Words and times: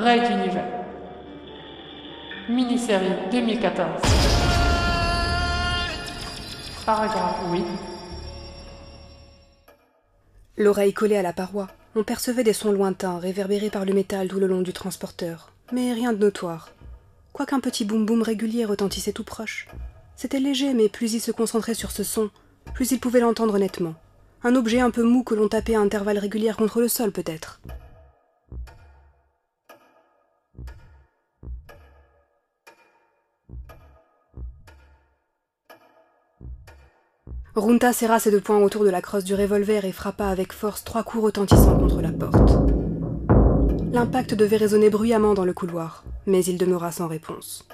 Raid 0.00 0.26
d'univers. 0.26 0.84
Mini-série 2.48 3.30
2014. 3.30 4.02
Paragraphe 6.84 7.36
oui. 7.52 7.62
L'oreille 10.56 10.92
collée 10.92 11.16
à 11.16 11.22
la 11.22 11.32
paroi, 11.32 11.68
on 11.94 12.02
percevait 12.02 12.42
des 12.42 12.52
sons 12.52 12.72
lointains 12.72 13.20
réverbérés 13.20 13.70
par 13.70 13.84
le 13.84 13.92
métal 13.92 14.26
tout 14.26 14.40
le 14.40 14.48
long 14.48 14.62
du 14.62 14.72
transporteur, 14.72 15.52
mais 15.70 15.92
rien 15.92 16.12
de 16.12 16.18
notoire. 16.18 16.72
Quoiqu'un 17.32 17.60
petit 17.60 17.84
boum-boum 17.84 18.22
régulier 18.22 18.64
retentissait 18.64 19.12
tout 19.12 19.22
proche. 19.22 19.68
C'était 20.16 20.40
léger, 20.40 20.74
mais 20.74 20.88
plus 20.88 21.14
il 21.14 21.20
se 21.20 21.30
concentrait 21.30 21.74
sur 21.74 21.92
ce 21.92 22.02
son, 22.02 22.30
plus 22.74 22.90
il 22.90 22.98
pouvait 22.98 23.20
l'entendre 23.20 23.60
nettement. 23.60 23.94
Un 24.42 24.56
objet 24.56 24.80
un 24.80 24.90
peu 24.90 25.04
mou 25.04 25.22
que 25.22 25.36
l'on 25.36 25.46
tapait 25.46 25.76
à 25.76 25.80
intervalles 25.80 26.18
réguliers 26.18 26.54
contre 26.58 26.80
le 26.80 26.88
sol, 26.88 27.12
peut-être. 27.12 27.60
Runta 37.56 37.92
serra 37.92 38.18
ses 38.18 38.32
deux 38.32 38.40
poings 38.40 38.58
autour 38.58 38.84
de 38.84 38.90
la 38.90 39.00
crosse 39.00 39.22
du 39.22 39.32
revolver 39.32 39.84
et 39.84 39.92
frappa 39.92 40.26
avec 40.26 40.52
force 40.52 40.82
trois 40.82 41.04
coups 41.04 41.22
retentissants 41.22 41.78
contre 41.78 42.02
la 42.02 42.10
porte. 42.10 42.50
L'impact 43.92 44.34
devait 44.34 44.56
résonner 44.56 44.90
bruyamment 44.90 45.34
dans 45.34 45.44
le 45.44 45.52
couloir, 45.52 46.02
mais 46.26 46.44
il 46.44 46.58
demeura 46.58 46.90
sans 46.90 47.06
réponse. 47.06 47.68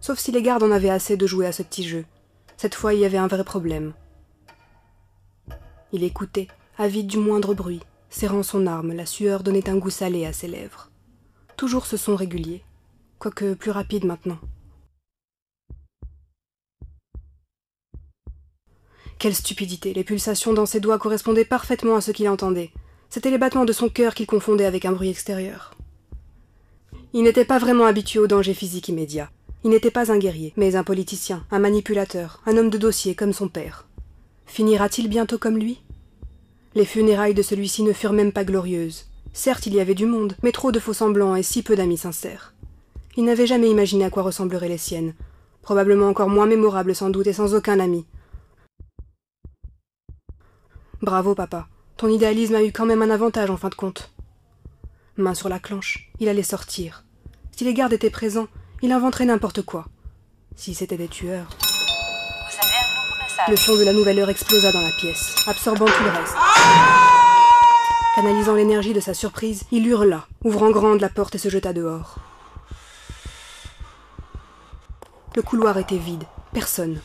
Sauf 0.00 0.18
si 0.18 0.32
les 0.32 0.42
gardes 0.42 0.64
en 0.64 0.72
avaient 0.72 0.90
assez 0.90 1.16
de 1.16 1.28
jouer 1.28 1.46
à 1.46 1.52
ce 1.52 1.62
petit 1.62 1.84
jeu. 1.84 2.04
Cette 2.56 2.74
fois, 2.74 2.92
il 2.92 2.98
y 2.98 3.04
avait 3.04 3.18
un 3.18 3.28
vrai 3.28 3.44
problème. 3.44 3.92
Il 5.92 6.02
écoutait, 6.02 6.48
avide 6.76 7.06
du 7.06 7.18
moindre 7.18 7.54
bruit, 7.54 7.82
serrant 8.08 8.42
son 8.42 8.66
arme, 8.66 8.92
la 8.92 9.06
sueur 9.06 9.44
donnait 9.44 9.70
un 9.70 9.78
goût 9.78 9.90
salé 9.90 10.26
à 10.26 10.32
ses 10.32 10.48
lèvres. 10.48 10.90
Toujours 11.56 11.86
ce 11.86 11.96
son 11.96 12.16
régulier, 12.16 12.64
quoique 13.20 13.54
plus 13.54 13.70
rapide 13.70 14.06
maintenant. 14.06 14.38
Quelle 19.20 19.34
stupidité 19.34 19.92
Les 19.92 20.02
pulsations 20.02 20.54
dans 20.54 20.64
ses 20.64 20.80
doigts 20.80 20.98
correspondaient 20.98 21.44
parfaitement 21.44 21.94
à 21.94 22.00
ce 22.00 22.10
qu'il 22.10 22.26
entendait. 22.26 22.70
C'étaient 23.10 23.30
les 23.30 23.36
battements 23.36 23.66
de 23.66 23.72
son 23.74 23.90
cœur 23.90 24.14
qu'il 24.14 24.26
confondait 24.26 24.64
avec 24.64 24.86
un 24.86 24.92
bruit 24.92 25.10
extérieur. 25.10 25.74
Il 27.12 27.24
n'était 27.24 27.44
pas 27.44 27.58
vraiment 27.58 27.84
habitué 27.84 28.18
aux 28.18 28.26
dangers 28.26 28.54
physiques 28.54 28.88
immédiats. 28.88 29.30
Il 29.62 29.68
n'était 29.68 29.90
pas 29.90 30.10
un 30.10 30.16
guerrier, 30.16 30.54
mais 30.56 30.74
un 30.74 30.84
politicien, 30.84 31.44
un 31.50 31.58
manipulateur, 31.58 32.40
un 32.46 32.56
homme 32.56 32.70
de 32.70 32.78
dossier 32.78 33.14
comme 33.14 33.34
son 33.34 33.48
père. 33.48 33.86
Finira-t-il 34.46 35.06
bientôt 35.06 35.36
comme 35.36 35.58
lui? 35.58 35.82
Les 36.74 36.86
funérailles 36.86 37.34
de 37.34 37.42
celui-ci 37.42 37.82
ne 37.82 37.92
furent 37.92 38.14
même 38.14 38.32
pas 38.32 38.44
glorieuses. 38.44 39.04
Certes, 39.34 39.66
il 39.66 39.74
y 39.74 39.80
avait 39.80 39.94
du 39.94 40.06
monde, 40.06 40.34
mais 40.42 40.50
trop 40.50 40.72
de 40.72 40.78
faux 40.78 40.94
semblants 40.94 41.36
et 41.36 41.42
si 41.42 41.62
peu 41.62 41.76
d'amis 41.76 41.98
sincères. 41.98 42.54
Il 43.18 43.24
n'avait 43.24 43.46
jamais 43.46 43.68
imaginé 43.68 44.06
à 44.06 44.10
quoi 44.10 44.22
ressembleraient 44.22 44.70
les 44.70 44.78
siennes. 44.78 45.12
Probablement 45.60 46.08
encore 46.08 46.30
moins 46.30 46.46
mémorables 46.46 46.94
sans 46.94 47.10
doute 47.10 47.26
et 47.26 47.34
sans 47.34 47.54
aucun 47.54 47.80
ami. 47.80 48.06
Bravo, 51.02 51.34
papa. 51.34 51.66
Ton 51.96 52.08
idéalisme 52.08 52.56
a 52.56 52.62
eu 52.62 52.72
quand 52.72 52.84
même 52.84 53.00
un 53.00 53.08
avantage 53.08 53.50
en 53.50 53.56
fin 53.56 53.70
de 53.70 53.74
compte. 53.74 54.12
Main 55.16 55.32
sur 55.32 55.48
la 55.48 55.58
clenche, 55.58 56.10
il 56.18 56.28
allait 56.28 56.42
sortir. 56.42 57.04
Si 57.56 57.64
les 57.64 57.72
gardes 57.72 57.94
étaient 57.94 58.10
présents, 58.10 58.48
il 58.82 58.92
inventerait 58.92 59.24
n'importe 59.24 59.62
quoi. 59.62 59.86
Si 60.56 60.74
c'était 60.74 60.98
des 60.98 61.08
tueurs. 61.08 61.48
Vous 61.58 62.58
avez 62.62 62.76
un 62.76 62.92
nouveau 62.98 63.22
message. 63.22 63.48
Le 63.48 63.56
son 63.56 63.76
de 63.76 63.84
la 63.84 63.94
nouvelle 63.94 64.18
heure 64.18 64.28
explosa 64.28 64.72
dans 64.72 64.82
la 64.82 64.92
pièce, 65.00 65.36
absorbant 65.46 65.86
tout 65.86 66.04
le 66.04 66.10
reste. 66.10 66.34
Canalisant 68.16 68.54
l'énergie 68.54 68.92
de 68.92 69.00
sa 69.00 69.14
surprise, 69.14 69.64
il 69.70 69.86
hurla, 69.86 70.26
ouvrant 70.44 70.70
grande 70.70 71.00
la 71.00 71.08
porte 71.08 71.36
et 71.36 71.38
se 71.38 71.48
jeta 71.48 71.72
dehors. 71.72 72.16
Le 75.34 75.40
couloir 75.40 75.78
était 75.78 75.96
vide, 75.96 76.24
personne. 76.52 77.00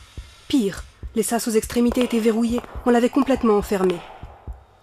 Pire, 0.48 0.84
les 1.16 1.22
sas 1.22 1.48
aux 1.48 1.52
extrémités 1.52 2.04
étaient 2.04 2.20
verrouillés, 2.20 2.60
on 2.84 2.90
l'avait 2.90 3.08
complètement 3.08 3.56
enfermé. 3.56 3.96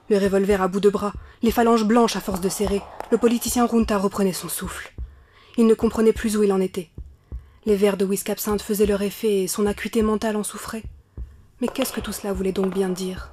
Le 0.10 0.18
revolver 0.18 0.64
à 0.64 0.68
bout 0.68 0.80
de 0.80 0.90
bras, 0.90 1.14
les 1.44 1.52
phalanges 1.52 1.86
blanches 1.86 2.16
à 2.16 2.22
force 2.22 2.42
de 2.42 2.50
serrer, 2.50 2.82
le 3.12 3.20
politicien 3.20 3.68
Runta 3.68 4.00
reprenait 4.00 4.34
son 4.34 4.50
souffle. 4.50 4.94
Il 5.58 5.68
ne 5.68 5.76
comprenait 5.76 6.12
plus 6.12 6.36
où 6.36 6.42
il 6.42 6.52
en 6.52 6.60
était. 6.60 6.90
Les 7.68 7.76
verres 7.76 7.98
de 7.98 8.06
whisky 8.06 8.32
absinthe 8.32 8.64
faisaient 8.64 8.88
leur 8.88 9.04
effet 9.04 9.44
et 9.44 9.48
son 9.48 9.68
acuité 9.68 10.02
mentale 10.02 10.36
en 10.36 10.44
souffrait. 10.44 10.82
Mais 11.62 11.68
qu'est-ce 11.68 11.94
que 11.94 12.02
tout 12.02 12.12
cela 12.12 12.34
voulait 12.34 12.52
donc 12.52 12.74
bien 12.74 12.90
dire? 12.90 13.32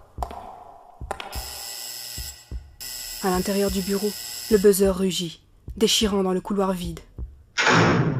À 3.22 3.30
l'intérieur 3.30 3.70
du 3.70 3.80
bureau, 3.80 4.10
le 4.50 4.58
buzzer 4.58 4.94
rugit, 4.94 5.40
déchirant 5.78 6.22
dans 6.22 6.34
le 6.34 6.42
couloir 6.42 6.74
vide. 6.74 7.00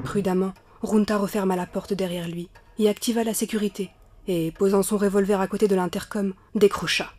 Prudemment, 0.05 0.55
Runta 0.83 1.19
referma 1.19 1.55
la 1.55 1.67
porte 1.67 1.93
derrière 1.93 2.29
lui 2.29 2.49
y 2.79 2.89
activa 2.89 3.25
la 3.25 3.35
sécurité 3.35 3.91
et, 4.27 4.53
posant 4.53 4.83
son 4.83 4.97
revolver 4.97 5.41
à 5.41 5.47
côté 5.47 5.69
de 5.69 5.75
l'intercom, 5.75 6.35
décrocha. 6.55 7.13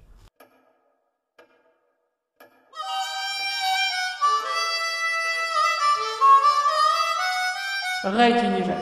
Raid 8.03 8.35
d'univers. 8.35 8.77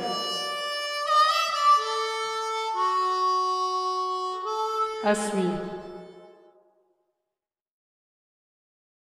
À 5.04 5.14
suivre. 5.14 5.80